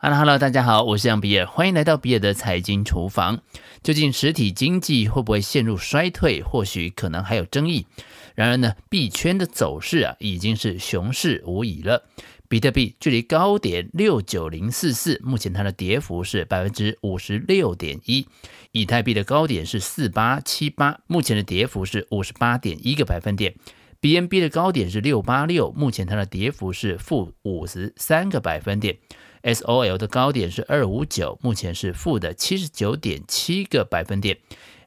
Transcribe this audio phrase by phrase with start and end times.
[0.00, 3.40] Hello，Hello，大家好，我是杨比尔，欢迎来到比尔的财经厨房。
[3.82, 6.40] 究竟实体经济会不会陷入衰退？
[6.40, 7.84] 或许可能还有争议。
[8.36, 12.04] 然而呢，币圈的走势啊，已经是熊市无疑了。
[12.48, 18.28] 比特币距离高点六九零四四，目前它的跌幅是百分之五十六点一。
[18.70, 23.56] 以太币的高点是四八七八，目前的跌幅是五十八点一个百分点。
[24.00, 28.98] BNB 的高点是六八六，目前它的跌幅是负五十三个百分点。
[29.42, 34.38] SOL 的高点是二五九，目前是负的七十九点七个百分点。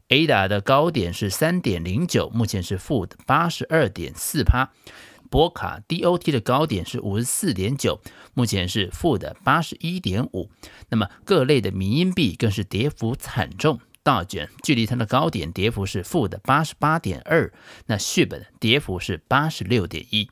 [0.10, 4.72] ADA 的高点是三点零九，目前是负的八十二点四趴。
[5.30, 8.02] 波卡 DOT 的高点是五十四点九，
[8.34, 10.52] 目前是负的八十一点五。
[10.90, 13.80] 那么各类的迷因币更是跌幅惨重。
[14.04, 17.54] 大卷距离它的高点跌幅是负的八十八点二，
[17.86, 20.30] 那续本跌幅是八十六点一。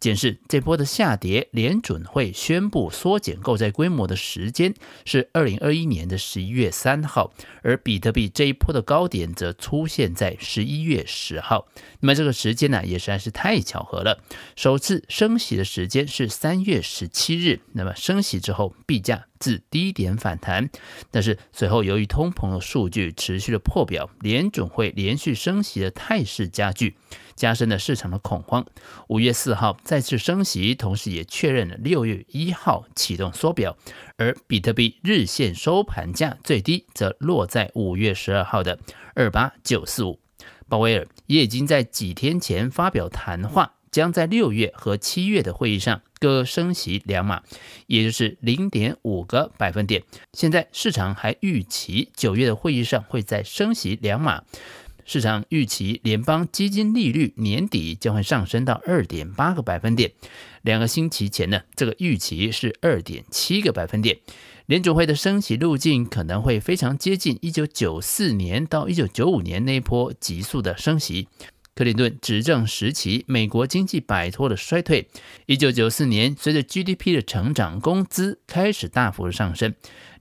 [0.00, 4.74] 检视这波的下跌，联准会宣布缩减购债规模的时间
[5.04, 11.66] 是二零二一年的十一月三号，而比特币这一波的高点则出现在十一月十号。
[12.00, 14.22] 那么这个时间呢，也实在是太巧合了。
[14.54, 20.70] 首次升息的时间是三月十七日，那么升息之后，币价自低点反弹，
[21.10, 26.96] 但是随后由于通膨的数据持续的破表，联准会连续升息的态势加剧。
[27.38, 28.66] 加深了市场的恐慌。
[29.06, 33.78] 五月四号再次升息，同时也确认了六月一号启动缩表。
[34.16, 38.80] 而比特币日线收盘价最低则落在五月十二号的
[39.14, 40.18] 二八九四五。
[40.68, 47.42] 鲍威尔也已经在几天前发表谈话，将在六月和七月的会议上各升息两码，
[47.86, 50.02] 也就是零点五个百分点。
[50.32, 54.42] 现在市场还预期九月的会议上会再升息两码。
[55.08, 60.12] 市场预期联邦基金利率年底将会上升到二点八个百分点。
[60.60, 64.18] 两个星期前呢，这个预期是二点七个百分点。
[64.66, 71.26] 联准会的升息路径可能会非常接近一九九四年到一九九五年那一波急速的升息。
[71.78, 75.08] 克林顿执政时期，美国经济摆脱了衰退。
[75.46, 79.72] 一九九四年，随着 GDP 的成长，工资开始大幅的上升。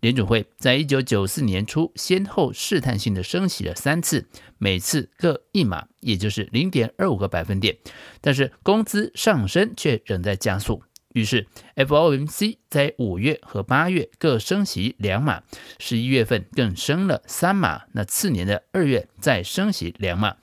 [0.01, 4.27] 联准会在一九九四年初先后试探性的升息了三次，
[4.59, 7.75] 每次各一码，也就是零点二五个百分点。
[8.21, 10.83] 但是工资上升却仍在加速，
[11.13, 15.41] 于是 FOMC 在五月和八月各升息两码，
[15.79, 17.85] 十一月份更升了三码。
[17.93, 20.35] 那次年的二月再升息两码，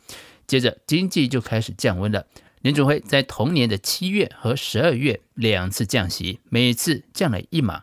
[0.47, 2.27] 接着经济就开始降温了。
[2.63, 7.83] 联准会在同年的七月和十二月两次降息，每次降了一码。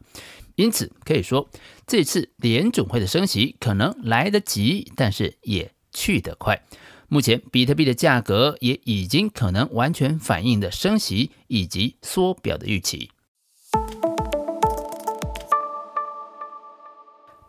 [0.56, 1.50] 因此可以说，
[1.86, 6.64] 这次联准会的升息可能来得及，但是也去得快。
[7.08, 13.12] 目前比特币的价格也已经可能完全反映的升息以及缩表的预期。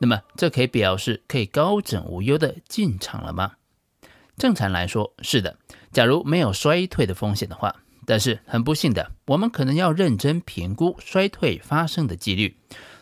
[0.01, 3.53] 那么，这可以表示可以高枕无忧的进场了吗？
[4.37, 5.57] 正常来说是的。
[5.93, 7.77] 假如没有衰退的风险的话，
[8.07, 12.57] 但是很不幸的，我们可能要认真评估衰退发生的几率。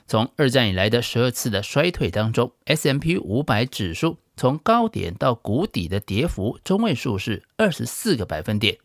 [0.06, 8.78] 从二战以来的十二次的衰退当中，S M P 五百指数从高点到谷底的跌幅中位数是二十四个百分点。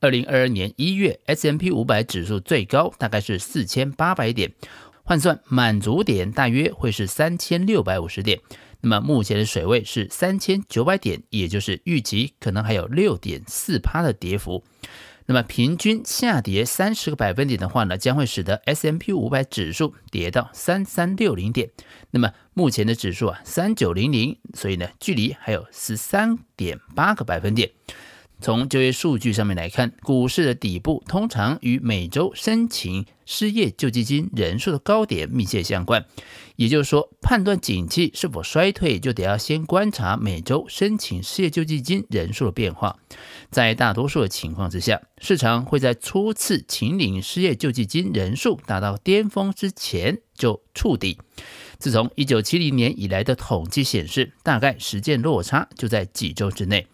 [0.00, 4.54] 二零二二年一月，S M P 五百指数最高大概是四千八百点，
[5.02, 8.40] 换算满足点大约会是三千六百五十点。
[8.84, 14.62] 那么目前的水位是三千九百点，也就是预计可能还有六点四趴的跌幅。
[15.24, 21.70] 那么平均下跌三十个百分点的话呢，将会使得 S M P 五百指数跌到三三六零点。
[22.10, 27.70] 那么目前的指数啊三九零零，所以呢距离还有十三点八个百分点。
[28.44, 36.04] 从就业数据上面来看，股市的底部通常与每周申请失业救济金人数的高点密切相关。
[36.56, 42.98] 也就是说，判断景气是否衰退，就得要先观察每周申请失业救济金人数的变化。
[43.48, 51.16] 在大多数的情况之下，市场会在初次请领失业救济金人数达到巅峰之前就触底。
[51.78, 56.86] 自从一九七零年以来的统计显示，大概时间落差就在几周之内。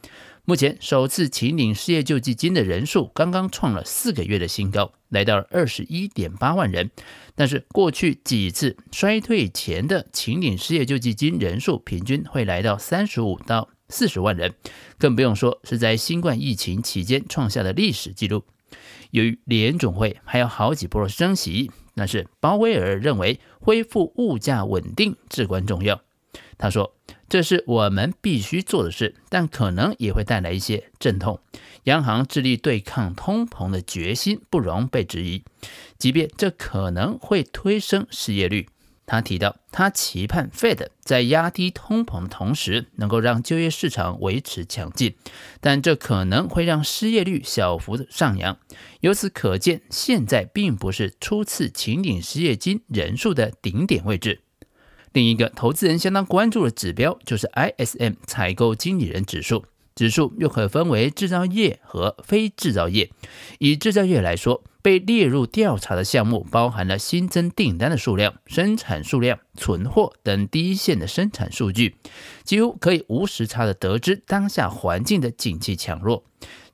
[0.51, 6.91] 目前首次请领失业救济金的人数刚刚创了四个月的新高，来到了二十一点八万人。
[7.37, 14.53] 但是过去几次衰退前的请领失业救济金人数平均会来到三十五到四十万人，
[14.99, 18.43] 更不用说是在新冠疫情期间创下的历史记录。
[19.13, 26.03] 由于联总会还有好几波升息，但是鲍威尔认为恢复物价稳定至关重要。
[26.59, 26.97] 他说。
[27.31, 31.41] 这是我们必须做的事，但可能也会带来一些阵痛。
[31.85, 35.45] 央行致力对抗通膨的决心不容被质疑，
[35.97, 38.69] 即便这可能会推升失业率。
[39.07, 45.15] 他提到，他期盼 Fed 在压低通膨的同时，能够让就业市场维持强劲，
[45.61, 48.59] 但这可能会让失业率小幅的上扬。
[49.01, 54.43] 由此可见，现在并不是初次请领失业金人数的顶点位置。
[55.13, 59.65] 另一个投资人相当关注的指标就是 ISM 采购经理人指数。
[59.97, 63.11] 指数又可分为制造业和非制造业。
[63.59, 71.97] 以制造业来说，被列入调查的项目包含了新增订单的数量、生产数量、存货等第一线的生产数据，
[72.45, 76.25] 几乎可以无时差的得知当下环境的景气强弱。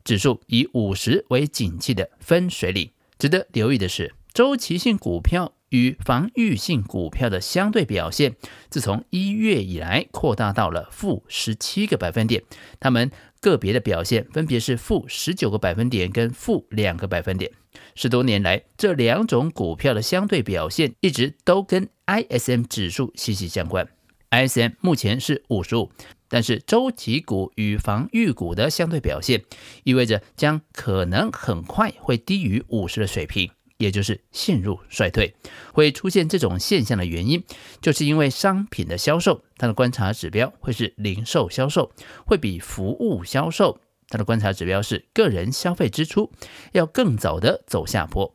[0.04, 2.90] 指数以五十为景气的分水岭。
[3.18, 8.36] 值得留意的是，周期性股票与防御性股票的相对表现，
[8.70, 12.42] 自从一月以来扩大到了负十七个百分点。
[12.78, 13.10] 它们
[13.40, 17.50] 个别的表现分别是负十九个百分点跟负两个百分点。
[17.94, 23.88] 十多年来，这两种股票的相对表现一直都跟 ISM 指数息息相关。
[24.30, 25.90] ISM 目前是五十五，
[26.28, 29.44] 但是周期股与防御股的相对表现，
[29.84, 33.50] 意味着将可能很快会低于五十的水平。
[33.78, 35.34] 也就是陷入衰退，
[35.72, 37.44] 会出现这种现象的原因，
[37.80, 41.92] 就是因为商品的销售，它的观察指标会是零售销售，
[42.24, 43.78] 会比服务销售，
[44.08, 46.32] 它的观察指标是个人消费支出，
[46.72, 48.32] 要更早的走下坡。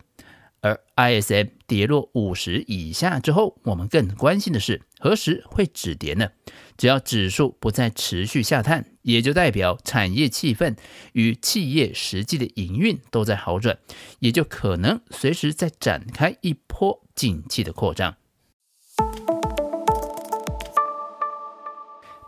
[0.61, 6.29] 而 ISM 跌落五十以下之后，我们更关心的是何时会止跌呢？
[6.77, 10.77] 只要指数不再持续下探，也就代表产业气氛
[11.13, 13.79] 与企业实际的营运都在好转，
[14.19, 18.15] 也就可能随时再展开一波景气的扩张。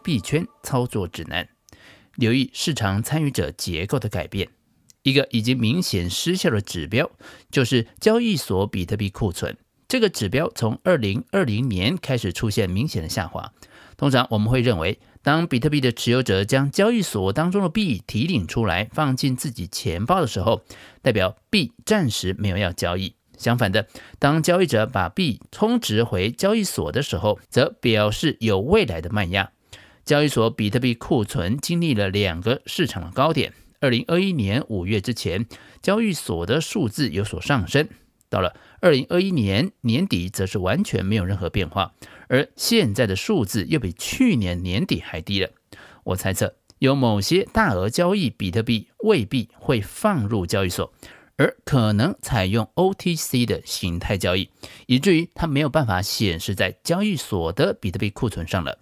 [0.04, 1.48] 币圈操作指南：
[2.16, 4.50] 留意市场参与者结构的改变。
[5.04, 7.12] 一个已经明显失效的指标，
[7.52, 9.56] 就是交易所比特币库存。
[9.88, 13.54] 这个指标从二零二零年开始出现明显的下滑。
[13.96, 20.64] 通常我们会认为，当比特币的持有者将交易所当中的币提领出来，放进自己钱包的时候，
[21.02, 23.14] 代表币暂时没有要交易。
[23.38, 23.88] 相反的，
[24.20, 29.52] 当交易者把币充值回交易所的时候，则表示有未来的卖压。
[30.06, 33.54] 交易所比特币库存经历了两个市场的高点。
[33.84, 35.46] 二零二一年五月之前，
[35.82, 37.90] 交易所的数字有所上升，
[38.30, 41.94] 到了二零二一年年底，则是完全没有任何变化，
[42.30, 45.50] 而现在的数字又比去年年底还低了。
[46.06, 50.94] 我猜测，有某些大额交易比特币未必会放入交易所，
[51.36, 54.50] 而可能采用 OTC 的形态交易，
[54.88, 58.80] 以至于它没有办法显示在交易所的比特币库存上了。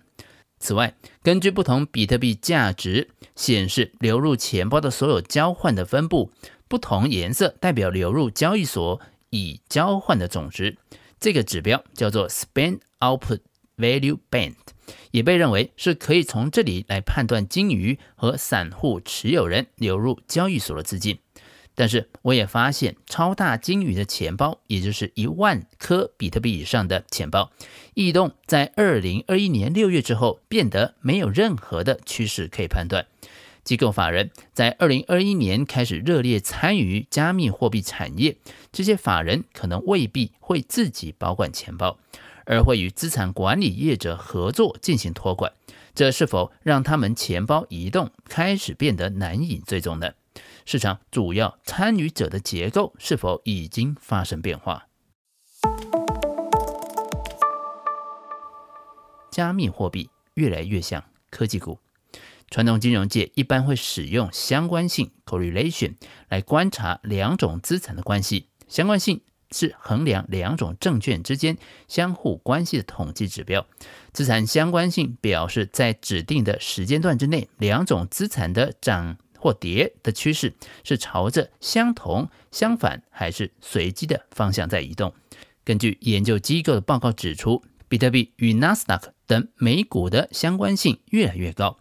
[0.61, 6.31] 此外，根据不同比特币价值显示流入钱包的所有交换的分布，
[6.67, 10.77] 不同颜色代表流入交易所已交换的总值。
[11.19, 13.39] 这个指标叫做 Spend Output
[13.77, 14.55] Value Band，
[15.11, 21.19] 也被认为是可以从这里来判断鲸鱼和散户持有人流入交易所的资金。
[21.73, 27.51] 但是我也发现，超大鲸鱼的钱包，也就是一万颗比特币以上的钱包，
[27.93, 33.07] 异动在二零二一年六月之后变得没有任何的趋势可以判断。
[33.63, 38.35] 机构法人在二零二一年开始热烈参与加密货币产业，
[38.71, 41.99] 这些法人可能未必会自己保管钱包，
[42.45, 45.53] 而会与资产管理业者合作进行托管。
[45.93, 50.11] 这是否让他们钱包移动开始变得难以追踪呢？
[50.65, 54.83] 市场主要参与者的结构是否已经发生变化？
[59.31, 61.79] 加密货币越来越像科技股。
[62.49, 65.95] 传统金融界一般会使用相关性 （correlation）
[66.27, 68.49] 来观察两种资产的关系。
[68.67, 73.65] 相关性是衡量两种证券之间相互关系的统计指标。
[74.11, 85.13] 资产相关性表示在指定的时间段之内，两种资产的涨或跌的趋势是朝着相同、相反还是随机的方向在移动。
[85.65, 91.79] 根据研究机构的报告指出，比特币与纳斯达克等美股的相关性越来越高。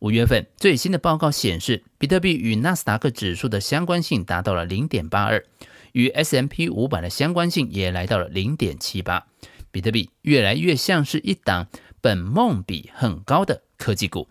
[0.00, 5.44] 五月份最新的报告显示，比特币与纳斯达克指数的相关性达到了零点八二，
[5.92, 9.26] 与 S M P 五百的相关性也来到了零点七八。
[9.70, 11.68] 比特币越来越像是一档
[12.00, 14.28] 本梦比很高的科技股。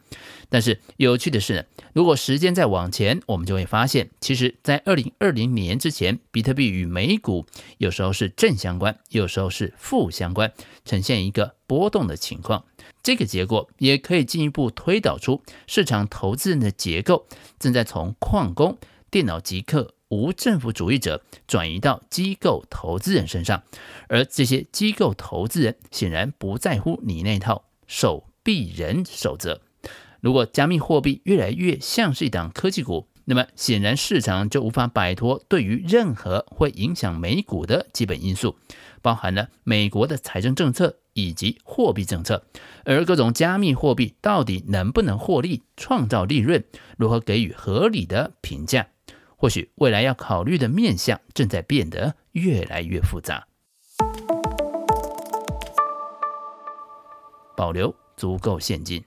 [0.49, 7.45] 但是有趣的是呢，如果时间再往前，我们就会发现，其实，在二零二零年之前，比特币与美股
[7.77, 10.53] 有时候是正相关，有时候是负相关，
[10.85, 12.63] 呈现一个波动的情况。
[13.03, 17.27] 这个结果也可以进一步推导出市场投资人的结构
[17.59, 18.77] 正在从矿工、
[19.11, 23.63] 电脑极客、无政府主义者转移到机构投资人身上，
[24.07, 29.61] 而这些机构投资人显然不在乎你那套守币人守则。
[30.21, 38.57] 如果加密货币越来越像是一档科技股，那么显然市场就无法摆脱对于任何会影响美股的基本因素，
[39.01, 42.45] 包含了美国的财政政策以及货币政策，
[42.85, 46.63] 而各种加密货币到底能不能获利、创造利润，
[46.97, 48.87] 如何给予合理的评价，
[49.37, 53.47] 或许未来要考虑的面向正在变得越来越复杂。
[57.55, 59.03] 保留足够现金。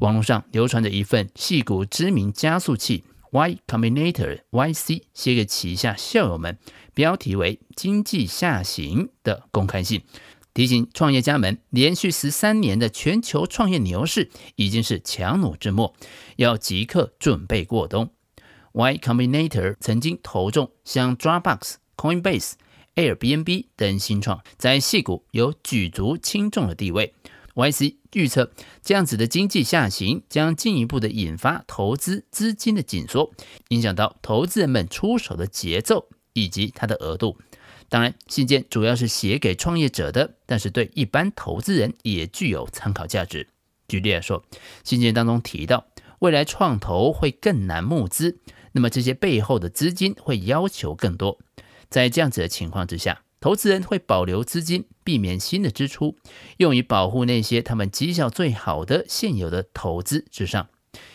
[0.00, 6.58] 网络上流传着一份矽谷知名加速器 Y Combinator YC 写给旗下校友们，
[6.92, 10.02] 标题为“经济下行”的公开信，
[10.52, 15.94] 提醒创业家们，连续十三年的全球创业牛市已经是强弩之末，
[16.36, 18.10] 要即刻准备过冬。
[18.74, 22.54] Y Combinator 曾经投中像 Dropbox、Coinbase、
[22.96, 27.14] Airbnb 等新创，在矽谷有举足轻重的地位。
[27.54, 28.50] YC 预测，
[28.82, 33.30] 这样子的经济下行将进一步的引发投资资金的紧缩，
[33.68, 37.38] 影响到投资人们出手的节奏以及它的额度。
[37.88, 43.46] 当然，信件主要是写给创业者的，但是对一般投资人也具有参考价值。
[43.86, 44.42] 举例来说，
[44.82, 45.86] 信件当中提到，
[46.18, 48.40] 未来创投会更难募资，
[48.74, 51.38] 那么这些背后的资金会要求更多。
[51.88, 56.16] 在这样子的情况之下，投资人会保留资金，避免新的支出，
[56.56, 60.68] 用于保护那些他们绩效最好的现有的投资之上。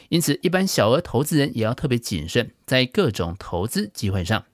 [0.07, 4.45] 因此，一般小额投资人也要特别谨慎，在各种投资机会上。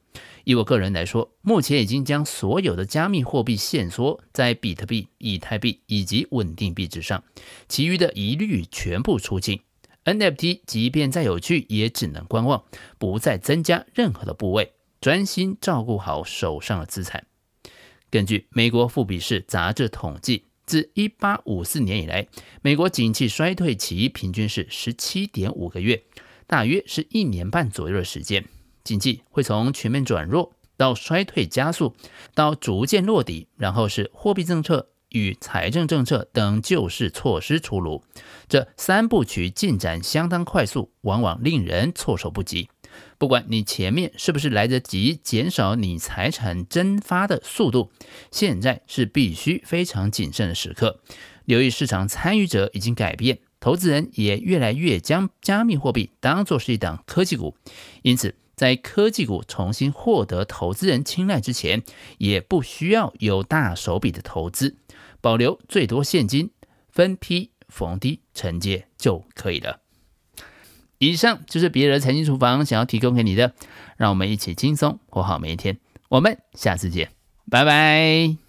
[0.44, 7.24] 以我个人来说，目前已经将所有的加密货币限缩在比特币、以太币以及稳定币之上，
[7.68, 9.62] 其余的一律全部出境。
[10.06, 12.64] NFT 即便再有趣，也只能观望，
[12.98, 17.26] 不再增加任何的部位，专心照顾好手上的资产。
[18.12, 22.28] 根据美国富比士杂志统计，自1854年以来，
[22.62, 26.04] 美国景气衰退期平均是17.5个月，
[26.48, 28.46] 大约是一年半左右的时间。
[28.84, 31.96] 经济会从全面转弱到衰退加速，
[32.36, 38.04] 到逐渐落底，然后是货币政策与财政政策等救市措施出炉。
[38.50, 42.70] 这三部曲进展相当快速，往往令人措手不及。
[43.18, 47.92] 不管你前面是不是来得及减少你财产蒸发的速度，
[48.30, 51.00] 现在是必须非常谨慎的时刻。
[51.46, 57.56] 由于市场参与者已经改变，投资人也越来越将加密货币当作是一档科技股，
[58.02, 61.84] 因此在科技股重新获得投资人青睐之前，
[62.18, 64.78] 也不需要有大手笔的投资，
[65.26, 66.52] 保留最多现金，
[66.88, 69.82] 分批逢低承接就可以了。
[71.00, 73.56] 以上就是别人的财经厨房想要提供给你的，
[73.98, 75.80] 让我们一起轻松活好每一天。
[76.10, 77.10] 我们下次见，
[77.50, 78.45] 拜拜。